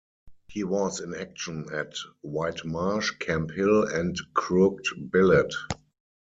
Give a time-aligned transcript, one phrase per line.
[0.47, 5.53] He was in action at White Marsh, Camp Hill, and Crooked Billet.